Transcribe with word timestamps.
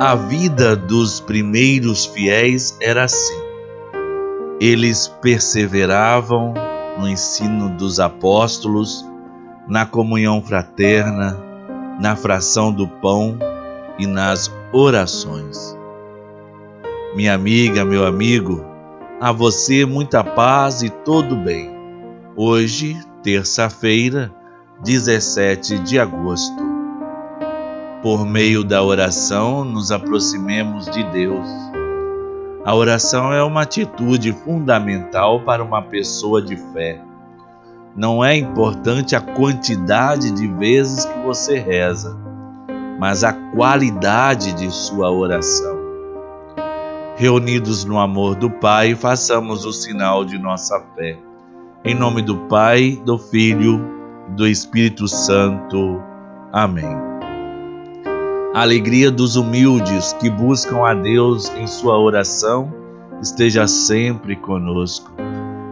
A 0.00 0.16
vida 0.16 0.74
dos 0.74 1.20
primeiros 1.20 2.04
fiéis 2.04 2.76
era 2.80 3.04
assim. 3.04 3.40
Eles 4.60 5.06
perseveravam 5.06 6.52
no 6.98 7.08
ensino 7.08 7.68
dos 7.70 8.00
apóstolos, 8.00 9.08
na 9.68 9.86
comunhão 9.86 10.42
fraterna, 10.42 11.38
na 12.00 12.16
fração 12.16 12.72
do 12.72 12.88
pão 12.88 13.38
e 13.96 14.04
nas 14.04 14.52
orações. 14.72 15.78
Minha 17.14 17.34
amiga, 17.34 17.84
meu 17.84 18.04
amigo, 18.04 18.64
a 19.20 19.30
você 19.30 19.86
muita 19.86 20.24
paz 20.24 20.82
e 20.82 20.90
todo 20.90 21.36
bem. 21.36 21.70
Hoje, 22.36 22.98
terça-feira, 23.22 24.34
17 24.82 25.78
de 25.78 26.00
agosto. 26.00 26.73
Por 28.04 28.26
meio 28.26 28.62
da 28.62 28.82
oração, 28.82 29.64
nos 29.64 29.90
aproximemos 29.90 30.84
de 30.90 31.02
Deus. 31.04 31.48
A 32.62 32.74
oração 32.74 33.32
é 33.32 33.42
uma 33.42 33.62
atitude 33.62 34.30
fundamental 34.30 35.40
para 35.40 35.64
uma 35.64 35.80
pessoa 35.80 36.42
de 36.42 36.54
fé. 36.74 37.00
Não 37.96 38.22
é 38.22 38.36
importante 38.36 39.16
a 39.16 39.22
quantidade 39.22 40.32
de 40.32 40.46
vezes 40.46 41.06
que 41.06 41.18
você 41.20 41.58
reza, 41.58 42.14
mas 43.00 43.24
a 43.24 43.32
qualidade 43.32 44.52
de 44.52 44.70
sua 44.70 45.10
oração. 45.10 45.78
Reunidos 47.16 47.86
no 47.86 47.98
amor 47.98 48.34
do 48.34 48.50
Pai, 48.50 48.94
façamos 48.94 49.64
o 49.64 49.72
sinal 49.72 50.26
de 50.26 50.38
nossa 50.38 50.78
fé. 50.94 51.18
Em 51.82 51.94
nome 51.94 52.20
do 52.20 52.36
Pai, 52.48 53.00
do 53.02 53.16
Filho 53.16 53.82
do 54.36 54.46
Espírito 54.46 55.08
Santo. 55.08 56.02
Amém. 56.52 57.13
A 58.54 58.60
alegria 58.60 59.10
dos 59.10 59.34
humildes 59.34 60.12
que 60.12 60.30
buscam 60.30 60.86
a 60.86 60.94
Deus 60.94 61.52
em 61.56 61.66
sua 61.66 61.98
oração 61.98 62.72
esteja 63.20 63.66
sempre 63.66 64.36
conosco. 64.36 65.10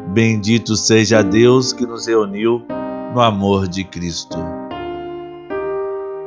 Bendito 0.09 0.75
seja 0.75 1.23
Deus 1.23 1.73
que 1.73 1.87
nos 1.87 2.09
reuniu 2.09 2.61
no 3.15 3.21
amor 3.21 3.69
de 3.69 3.85
Cristo. 3.85 4.37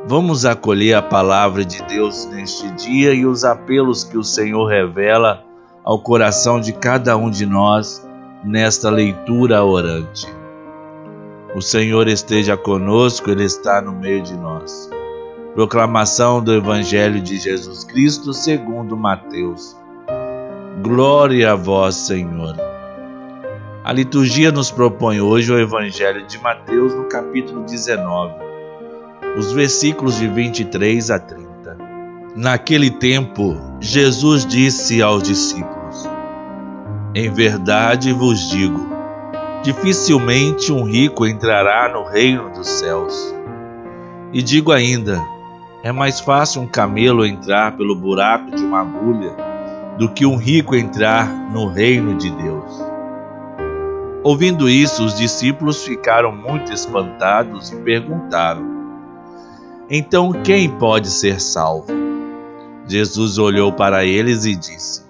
Vamos 0.06 0.46
acolher 0.46 0.94
a 0.94 1.02
palavra 1.02 1.62
de 1.62 1.82
Deus 1.82 2.24
neste 2.24 2.70
dia 2.70 3.12
e 3.12 3.26
os 3.26 3.44
apelos 3.44 4.02
que 4.02 4.16
o 4.16 4.24
Senhor 4.24 4.64
revela 4.64 5.44
ao 5.84 5.98
coração 5.98 6.58
de 6.58 6.72
cada 6.72 7.18
um 7.18 7.28
de 7.28 7.44
nós 7.44 8.02
nesta 8.42 8.88
leitura 8.88 9.62
orante. 9.62 10.26
O 11.54 11.60
Senhor 11.60 12.08
esteja 12.08 12.56
conosco, 12.56 13.30
Ele 13.30 13.44
está 13.44 13.82
no 13.82 13.92
meio 13.92 14.22
de 14.22 14.34
nós. 14.34 14.95
Proclamação 15.56 16.40
do 16.40 16.54
Evangelho 16.54 17.20
de 17.20 17.38
Jesus 17.38 17.82
Cristo 17.82 18.32
segundo 18.32 18.96
Mateus. 18.96 19.74
Glória 20.82 21.52
a 21.52 21.56
vós, 21.56 21.94
Senhor. 21.94 22.54
A 23.82 23.90
liturgia 23.90 24.52
nos 24.52 24.70
propõe 24.70 25.20
hoje 25.20 25.50
o 25.50 25.58
Evangelho 25.58 26.26
de 26.26 26.38
Mateus 26.38 26.94
no 26.94 27.04
capítulo 27.04 27.64
19 27.64 28.34
os 29.38 29.52
versículos 29.52 30.18
de 30.18 30.28
23 30.28 31.10
a 31.10 31.18
30. 31.18 31.78
Naquele 32.34 32.90
tempo, 32.90 33.56
Jesus 33.80 34.44
disse 34.44 35.00
aos 35.00 35.22
discípulos: 35.22 36.06
Em 37.14 37.30
verdade 37.30 38.12
vos 38.12 38.50
digo, 38.50 38.86
dificilmente 39.62 40.70
um 40.70 40.84
rico 40.84 41.26
entrará 41.26 41.88
no 41.88 42.04
reino 42.04 42.50
dos 42.50 42.68
céus. 42.68 43.34
E 44.34 44.42
digo 44.42 44.70
ainda: 44.70 45.35
é 45.86 45.92
mais 45.92 46.18
fácil 46.18 46.62
um 46.62 46.66
camelo 46.66 47.24
entrar 47.24 47.76
pelo 47.76 47.94
buraco 47.94 48.50
de 48.50 48.64
uma 48.64 48.80
agulha 48.80 49.36
do 49.96 50.08
que 50.08 50.26
um 50.26 50.36
rico 50.36 50.74
entrar 50.74 51.28
no 51.52 51.68
reino 51.68 52.16
de 52.16 52.28
Deus. 52.28 52.84
Ouvindo 54.24 54.68
isso, 54.68 55.04
os 55.04 55.16
discípulos 55.16 55.84
ficaram 55.84 56.32
muito 56.34 56.72
espantados 56.72 57.70
e 57.70 57.76
perguntaram: 57.76 58.66
então 59.88 60.32
quem 60.32 60.68
pode 60.68 61.08
ser 61.08 61.40
salvo? 61.40 61.86
Jesus 62.88 63.38
olhou 63.38 63.72
para 63.72 64.04
eles 64.04 64.44
e 64.44 64.56
disse: 64.56 65.04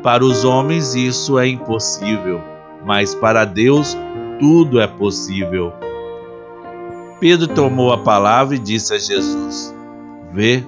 Para 0.00 0.24
os 0.24 0.44
homens 0.44 0.94
isso 0.94 1.40
é 1.40 1.48
impossível, 1.48 2.40
mas 2.86 3.16
para 3.16 3.44
Deus 3.44 3.96
tudo 4.38 4.80
é 4.80 4.86
possível. 4.86 5.72
Pedro 7.22 7.46
tomou 7.46 7.92
a 7.92 7.98
palavra 7.98 8.56
e 8.56 8.58
disse 8.58 8.92
a 8.92 8.98
Jesus: 8.98 9.72
Vê, 10.32 10.64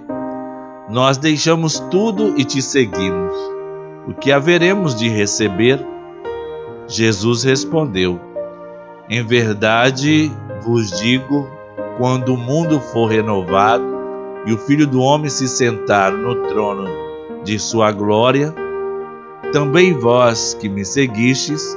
nós 0.88 1.18
deixamos 1.18 1.80
tudo 1.90 2.38
e 2.38 2.44
te 2.44 2.62
seguimos. 2.62 3.34
O 4.06 4.14
que 4.14 4.30
haveremos 4.30 4.94
de 4.94 5.08
receber? 5.08 5.84
Jesus 6.86 7.42
respondeu: 7.42 8.20
Em 9.10 9.20
verdade 9.26 10.30
vos 10.62 10.92
digo 10.92 11.50
quando 11.98 12.34
o 12.34 12.38
mundo 12.38 12.78
for 12.78 13.06
renovado 13.06 13.84
e 14.46 14.52
o 14.52 14.58
Filho 14.58 14.86
do 14.86 15.00
Homem 15.00 15.30
se 15.30 15.48
sentar 15.48 16.12
no 16.12 16.36
trono 16.46 16.86
de 17.42 17.58
sua 17.58 17.90
glória, 17.90 18.54
também 19.52 19.92
vós 19.92 20.54
que 20.54 20.68
me 20.68 20.84
seguistes, 20.84 21.76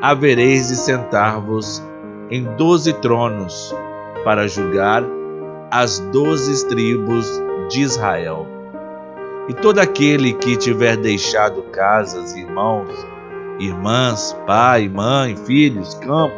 havereis 0.00 0.68
de 0.68 0.76
sentar-vos 0.76 1.82
em 2.30 2.44
doze 2.56 2.94
tronos 2.94 3.74
para 4.26 4.48
julgar 4.48 5.04
as 5.70 6.00
doze 6.00 6.66
tribos 6.66 7.40
de 7.68 7.82
Israel. 7.82 8.44
E 9.48 9.54
todo 9.54 9.78
aquele 9.78 10.32
que 10.32 10.56
tiver 10.56 10.96
deixado 10.96 11.62
casas, 11.70 12.34
irmãos, 12.34 12.88
irmãs, 13.60 14.36
pai, 14.44 14.88
mãe, 14.88 15.36
filhos, 15.36 15.94
campos, 15.94 16.34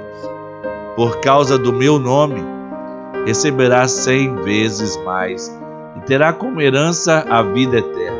por 0.96 1.18
causa 1.20 1.56
do 1.56 1.72
meu 1.72 1.98
nome, 1.98 2.44
receberá 3.24 3.88
cem 3.88 4.34
vezes 4.34 4.94
mais 5.02 5.48
e 5.96 6.00
terá 6.00 6.30
como 6.30 6.60
herança 6.60 7.24
a 7.26 7.40
vida 7.42 7.78
eterna. 7.78 8.18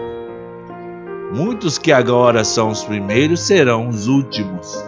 Muitos 1.35 1.77
que 1.77 1.93
agora 1.93 2.43
são 2.43 2.71
os 2.71 2.83
primeiros 2.85 3.41
serão 3.41 3.89
os 3.89 4.09
últimos, 4.09 4.83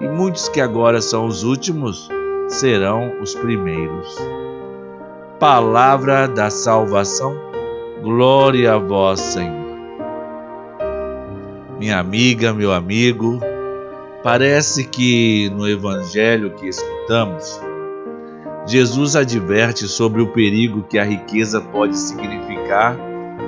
e 0.00 0.06
muitos 0.06 0.48
que 0.48 0.60
agora 0.60 1.00
são 1.00 1.26
os 1.26 1.42
últimos 1.42 2.08
serão 2.48 3.20
os 3.20 3.34
primeiros. 3.34 4.16
Palavra 5.38 6.26
da 6.28 6.50
salvação, 6.50 7.36
glória 8.02 8.74
a 8.74 8.78
vós, 8.78 9.20
Senhor. 9.20 9.64
Minha 11.78 11.98
amiga, 11.98 12.52
meu 12.52 12.72
amigo, 12.72 13.40
parece 14.22 14.84
que 14.84 15.50
no 15.50 15.68
evangelho 15.68 16.50
que 16.54 16.68
escutamos, 16.68 17.60
Jesus 18.66 19.16
adverte 19.16 19.86
sobre 19.86 20.22
o 20.22 20.28
perigo 20.28 20.84
que 20.88 20.98
a 20.98 21.04
riqueza 21.04 21.60
pode 21.60 21.98
significar 21.98 22.96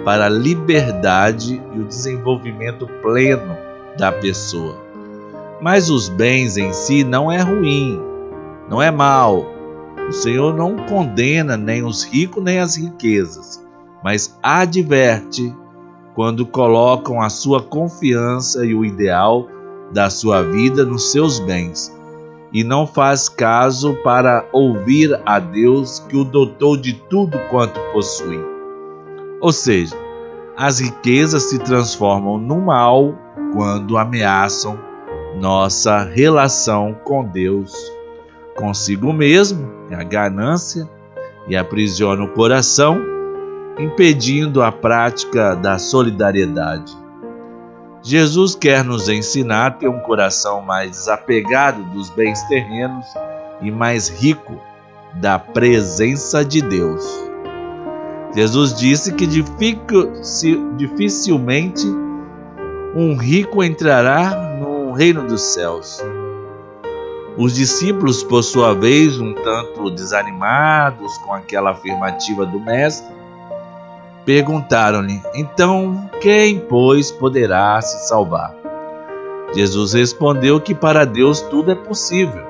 para 0.04 0.26
a 0.26 0.28
liberdade 0.28 1.62
e 1.74 1.78
o 1.78 1.84
desenvolvimento 1.84 2.86
pleno 3.00 3.56
da 3.96 4.12
pessoa. 4.12 4.76
Mas 5.60 5.88
os 5.88 6.08
bens 6.08 6.58
em 6.58 6.72
si 6.72 7.02
não 7.02 7.32
é 7.32 7.40
ruim, 7.40 7.98
não 8.68 8.80
é 8.80 8.90
mal. 8.90 9.44
O 10.08 10.12
Senhor 10.12 10.54
não 10.54 10.76
condena 10.86 11.56
nem 11.56 11.82
os 11.84 12.04
ricos 12.04 12.42
nem 12.42 12.60
as 12.60 12.76
riquezas, 12.76 13.64
mas 14.02 14.38
adverte 14.42 15.54
quando 16.14 16.46
colocam 16.46 17.20
a 17.20 17.28
sua 17.28 17.62
confiança 17.62 18.64
e 18.64 18.74
o 18.74 18.84
ideal 18.84 19.48
da 19.92 20.08
sua 20.08 20.42
vida 20.42 20.84
nos 20.84 21.10
seus 21.10 21.38
bens 21.38 21.94
e 22.52 22.64
não 22.64 22.86
faz 22.86 23.28
caso 23.28 23.94
para 24.02 24.46
ouvir 24.52 25.20
a 25.26 25.38
Deus 25.38 25.98
que 26.00 26.16
o 26.16 26.24
dotou 26.24 26.76
de 26.76 26.94
tudo 26.94 27.38
quanto 27.50 27.78
possui. 27.92 28.40
Ou 29.40 29.52
seja, 29.52 29.94
as 30.56 30.80
riquezas 30.80 31.44
se 31.44 31.58
transformam 31.58 32.38
no 32.38 32.60
mal 32.60 33.14
quando 33.52 33.98
ameaçam 33.98 34.78
nossa 35.38 36.02
relação 36.02 36.96
com 37.04 37.24
Deus, 37.24 37.74
consigo 38.56 39.12
mesmo, 39.12 39.70
a 39.92 40.02
ganância, 40.02 40.88
e 41.46 41.54
aprisiona 41.54 42.24
o 42.24 42.32
coração, 42.32 43.00
impedindo 43.78 44.62
a 44.62 44.72
prática 44.72 45.54
da 45.54 45.78
solidariedade. 45.78 46.92
Jesus 48.02 48.54
quer 48.54 48.82
nos 48.84 49.08
ensinar 49.08 49.66
a 49.66 49.70
ter 49.70 49.88
um 49.88 50.00
coração 50.00 50.62
mais 50.62 50.90
desapegado 50.92 51.82
dos 51.84 52.08
bens 52.10 52.42
terrenos 52.44 53.04
e 53.60 53.70
mais 53.70 54.08
rico 54.08 54.60
da 55.14 55.38
presença 55.38 56.44
de 56.44 56.60
Deus. 56.62 57.04
Jesus 58.34 58.74
disse 58.74 59.12
que 59.14 59.26
dificilmente 60.76 61.86
um 62.94 63.16
rico 63.16 63.62
entrará 63.64 64.56
no 64.58 64.92
reino 64.92 65.26
dos 65.26 65.40
céus. 65.42 66.00
Os 67.36 67.54
discípulos, 67.54 68.22
por 68.22 68.42
sua 68.42 68.74
vez, 68.74 69.20
um 69.20 69.34
tanto 69.34 69.90
desanimados 69.90 71.18
com 71.18 71.32
aquela 71.32 71.70
afirmativa 71.70 72.46
do 72.46 72.58
Mestre, 72.58 73.16
Perguntaram-lhe: 74.26 75.22
Então, 75.36 76.10
quem, 76.20 76.58
pois, 76.58 77.12
poderá 77.12 77.80
se 77.80 78.08
salvar? 78.08 78.52
Jesus 79.54 79.92
respondeu 79.92 80.60
que 80.60 80.74
para 80.74 81.06
Deus 81.06 81.40
tudo 81.42 81.70
é 81.70 81.76
possível. 81.76 82.44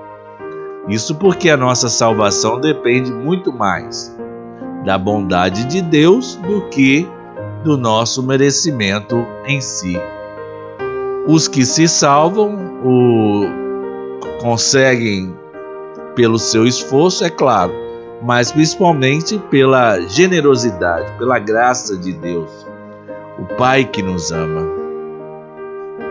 Isso 0.88 1.15
porque 1.17 1.50
a 1.50 1.56
nossa 1.56 1.91
salvação 1.91 2.59
depende 2.59 3.12
muito 3.12 3.53
mais 3.53 4.17
da 4.87 4.97
bondade 4.97 5.67
de 5.67 5.83
Deus 5.83 6.37
do 6.37 6.62
que 6.71 7.06
do 7.62 7.77
nosso 7.77 8.23
merecimento 8.23 9.27
em 9.44 9.61
si. 9.61 9.99
Os 11.29 11.47
que 11.47 11.67
se 11.67 11.87
salvam 11.87 12.55
o 12.83 13.65
conseguem 14.41 15.35
pelo 16.15 16.38
seu 16.38 16.67
esforço, 16.67 17.25
é 17.25 17.31
claro, 17.31 17.73
mas 18.23 18.50
principalmente 18.50 19.38
pela 19.50 20.00
generosidade, 20.00 21.12
pela 21.19 21.38
graça 21.38 21.97
de 21.97 22.12
Deus, 22.12 22.50
o 23.38 23.44
Pai 23.56 23.85
que 23.85 24.03
nos 24.03 24.33
ama. 24.33 24.67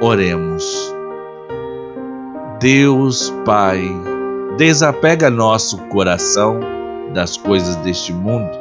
Oremos. 0.01 0.94
Deus 2.60 3.33
Pai, 3.44 3.83
desapega 4.57 5.30
nosso 5.30 5.77
coração 5.88 6.60
das 7.13 7.38
coisas 7.38 7.75
deste 7.77 8.13
mundo, 8.13 8.51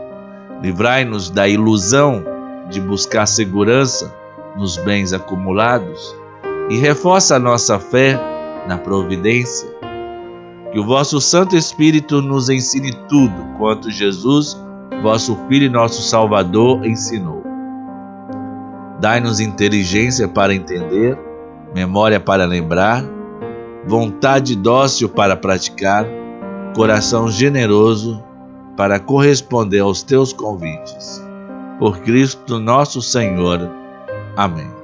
livrai-nos 0.63 1.31
da 1.31 1.47
ilusão 1.47 2.25
de 2.71 2.81
buscar 2.81 3.27
segurança 3.27 4.15
nos 4.57 4.77
bens 4.77 5.13
acumulados 5.13 6.17
e 6.71 6.79
reforça 6.79 7.37
a 7.37 7.39
nossa 7.39 7.79
fé 7.79 8.19
na 8.67 8.79
providência. 8.79 9.69
Que 10.73 10.79
o 10.79 10.85
vosso 10.85 11.21
Santo 11.21 11.57
Espírito 11.57 12.21
nos 12.21 12.49
ensine 12.49 12.93
tudo 13.09 13.57
quanto 13.59 13.91
Jesus, 13.91 14.61
vosso 15.03 15.37
Filho 15.49 15.67
e 15.67 15.69
nosso 15.69 16.03
Salvador, 16.03 16.85
ensinou. 16.85 17.43
Dai-nos 19.01 19.39
inteligência 19.41 20.27
para 20.27 20.55
entender, 20.55 21.19
memória 21.75 22.19
para 22.19 22.45
lembrar, 22.45 23.05
vontade 23.87 24.57
dócil 24.57 25.09
para 25.09 25.37
praticar, 25.37 26.07
coração 26.75 27.31
generoso 27.31 28.23
para 28.77 28.99
corresponder 28.99 29.81
aos 29.81 30.03
teus 30.03 30.33
convites 30.33 31.23
por 31.79 31.99
Cristo 32.01 32.59
nosso 32.59 33.03
Senhor. 33.03 33.71
Amém. 34.37 34.84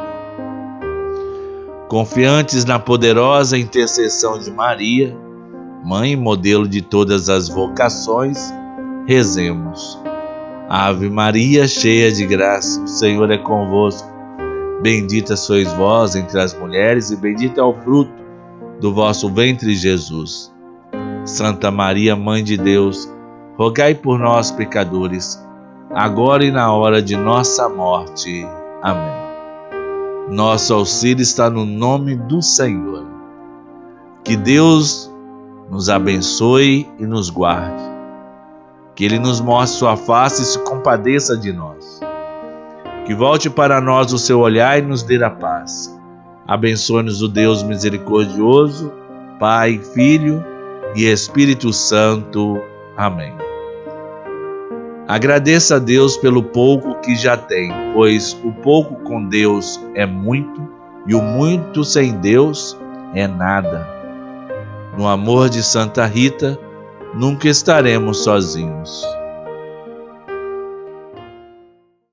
Confiantes 1.91 2.63
na 2.63 2.79
poderosa 2.79 3.57
intercessão 3.57 4.39
de 4.39 4.49
Maria, 4.49 5.13
mãe 5.83 6.15
modelo 6.15 6.65
de 6.65 6.81
todas 6.81 7.27
as 7.27 7.49
vocações, 7.49 8.49
rezemos. 9.05 9.99
Ave 10.69 11.09
Maria, 11.09 11.67
cheia 11.67 12.09
de 12.09 12.25
graça, 12.25 12.81
o 12.81 12.87
Senhor 12.87 13.29
é 13.29 13.37
convosco. 13.37 14.09
Bendita 14.81 15.35
sois 15.35 15.69
vós 15.73 16.15
entre 16.15 16.39
as 16.39 16.53
mulheres, 16.53 17.11
e 17.11 17.17
bendito 17.17 17.59
é 17.59 17.63
o 17.63 17.73
fruto 17.73 18.13
do 18.79 18.93
vosso 18.93 19.29
ventre, 19.29 19.75
Jesus. 19.75 20.49
Santa 21.25 21.69
Maria, 21.69 22.15
Mãe 22.15 22.41
de 22.41 22.55
Deus, 22.55 23.13
rogai 23.57 23.95
por 23.95 24.17
nós, 24.17 24.49
pecadores 24.49 25.37
agora 25.93 26.45
e 26.45 26.51
na 26.51 26.71
hora 26.71 27.01
de 27.01 27.17
nossa 27.17 27.67
morte. 27.67 28.47
Amém. 28.81 29.30
Nosso 30.31 30.73
auxílio 30.73 31.21
está 31.21 31.49
no 31.49 31.65
nome 31.65 32.15
do 32.15 32.41
Senhor. 32.41 33.05
Que 34.23 34.37
Deus 34.37 35.11
nos 35.69 35.89
abençoe 35.89 36.89
e 36.97 37.05
nos 37.05 37.29
guarde. 37.29 37.83
Que 38.95 39.03
Ele 39.03 39.19
nos 39.19 39.41
mostre 39.41 39.79
Sua 39.79 39.97
face 39.97 40.41
e 40.41 40.45
se 40.45 40.59
compadeça 40.59 41.35
de 41.35 41.51
nós. 41.51 41.99
Que 43.05 43.13
volte 43.13 43.49
para 43.49 43.81
nós 43.81 44.13
o 44.13 44.17
seu 44.17 44.39
olhar 44.39 44.79
e 44.79 44.81
nos 44.81 45.03
dê 45.03 45.21
a 45.21 45.29
paz. 45.29 45.93
Abençoe-nos 46.47 47.21
o 47.21 47.27
Deus 47.27 47.61
misericordioso, 47.61 48.89
Pai, 49.37 49.79
Filho 49.79 50.41
e 50.95 51.11
Espírito 51.11 51.73
Santo. 51.73 52.57
Amém. 52.95 53.50
Agradeça 55.11 55.75
a 55.75 55.77
Deus 55.77 56.15
pelo 56.15 56.41
pouco 56.41 56.95
que 57.01 57.17
já 57.17 57.35
tem, 57.35 57.69
pois 57.93 58.31
o 58.45 58.53
pouco 58.53 58.95
com 59.03 59.27
Deus 59.27 59.77
é 59.93 60.05
muito 60.05 60.65
e 61.05 61.13
o 61.13 61.21
muito 61.21 61.83
sem 61.83 62.13
Deus 62.13 62.79
é 63.13 63.27
nada. 63.27 63.85
No 64.97 65.09
amor 65.09 65.49
de 65.49 65.61
Santa 65.63 66.05
Rita, 66.05 66.57
nunca 67.13 67.49
estaremos 67.49 68.23
sozinhos. 68.23 69.05